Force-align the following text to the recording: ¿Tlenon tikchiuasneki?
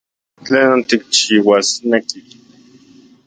¿Tlenon 0.45 0.81
tikchiuasneki? 0.89 2.19